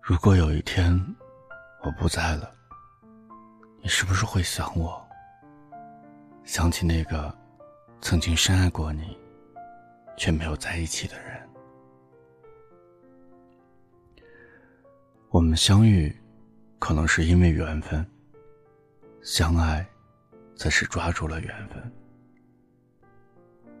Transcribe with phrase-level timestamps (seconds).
[0.00, 0.96] 如果有一天
[1.82, 2.52] 我不在了，
[3.82, 5.04] 你是不是会想我？
[6.44, 7.36] 想起那个
[8.00, 9.18] 曾经深爱过你，
[10.16, 11.48] 却没有在一起的人。
[15.30, 16.16] 我们相遇，
[16.78, 18.04] 可能是因为缘分；
[19.22, 19.84] 相爱，
[20.54, 21.92] 则是抓住了缘分。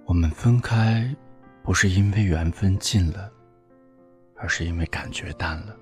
[0.04, 1.08] 我们分开，
[1.62, 3.32] 不是因为缘分尽了，
[4.36, 5.76] 而是因为感觉淡了。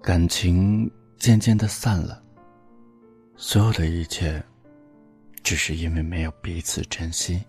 [0.00, 2.22] 感情渐渐的散了，
[3.36, 4.42] 所有的一切，
[5.42, 7.42] 只是因为没有彼此珍惜。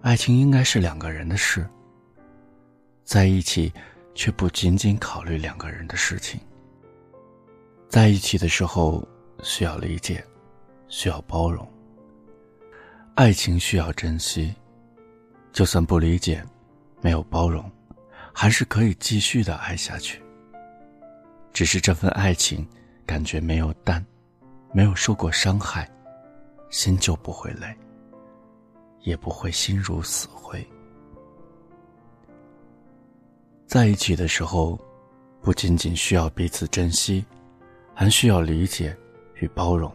[0.00, 1.68] 爱情应该是两个人的事，
[3.04, 3.72] 在一起
[4.14, 6.40] 却不仅仅考虑两个人的事情。
[7.88, 9.06] 在一起的时候
[9.42, 10.24] 需要理解，
[10.88, 11.66] 需要包容。
[13.14, 14.52] 爱情需要珍惜，
[15.52, 16.44] 就算不理解，
[17.04, 17.70] 没有包容，
[18.32, 20.22] 还是可以继续的爱下去。
[21.52, 22.66] 只是这份爱情，
[23.04, 24.02] 感觉没有淡，
[24.72, 25.86] 没有受过伤害，
[26.70, 27.76] 心就不会累，
[29.02, 30.66] 也不会心如死灰。
[33.66, 34.80] 在一起的时候，
[35.42, 37.22] 不仅仅需要彼此珍惜，
[37.92, 38.96] 还需要理解
[39.34, 39.92] 与包容。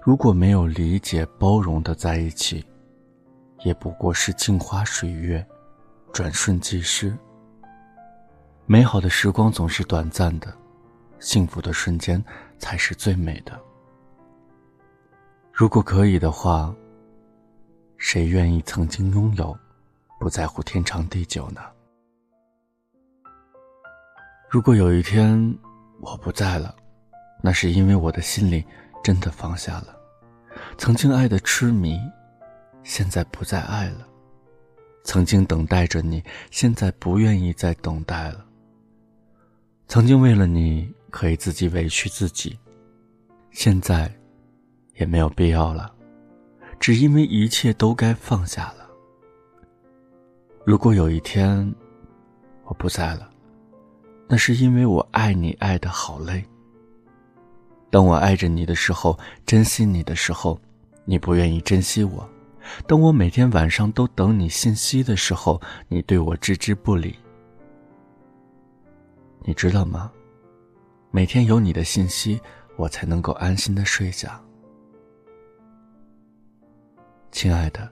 [0.00, 2.64] 如果没有理解包容的在一起，
[3.62, 5.46] 也不过是镜花水月，
[6.16, 7.14] 转瞬即逝。
[8.64, 10.50] 美好的时光总是短暂的，
[11.20, 12.24] 幸福的瞬间
[12.58, 13.52] 才是最美的。
[15.52, 16.74] 如果可以的话，
[17.98, 19.54] 谁愿意曾经拥有，
[20.18, 21.60] 不在乎天长地久呢？
[24.48, 25.54] 如果有一天
[26.00, 26.74] 我不在了，
[27.42, 28.64] 那是因为我的心里
[29.04, 29.94] 真的放下了，
[30.78, 32.00] 曾经爱的痴迷，
[32.82, 34.08] 现在不再爱了；
[35.06, 38.44] 曾经等待着你，现在不愿意再等待了。
[39.86, 42.58] 曾经为了你可以自己委屈自己，
[43.52, 44.12] 现在
[44.96, 45.94] 也没有必要了，
[46.80, 48.90] 只因为一切都该放下了。
[50.64, 51.72] 如果有一天
[52.64, 53.30] 我不在了，
[54.26, 56.44] 那是因为我爱你爱的好累。
[57.90, 60.60] 当我爱着你的时候，珍惜你的时候，
[61.04, 62.28] 你不愿意珍惜我；
[62.86, 67.16] 当我每天晚上都等你信息的时候，你对我置之不理。
[69.40, 70.10] 你知道吗？
[71.10, 72.40] 每天有你的信息，
[72.76, 74.40] 我才能够安心的睡下。
[77.30, 77.88] 亲爱的，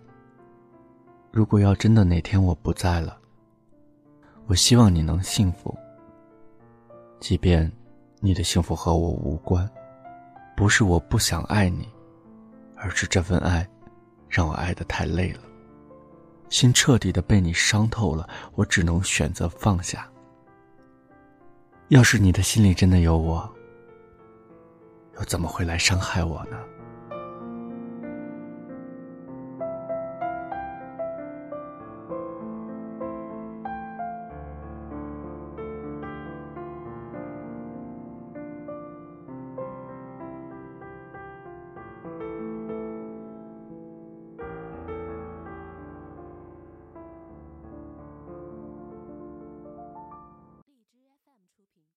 [1.30, 3.16] 如果要真的哪天我不在了，
[4.46, 5.76] 我希望你能幸福。
[7.20, 7.70] 即便
[8.20, 9.68] 你的幸福和我无关，
[10.56, 11.88] 不是我不想爱你，
[12.76, 13.66] 而是这份爱
[14.34, 15.40] 让我爱得太累了，
[16.48, 20.10] 心彻底的被你伤透了，我只能选择放下。
[21.86, 23.48] 要是你的心里真的有我，
[25.16, 26.58] 又怎么会来伤害我呢？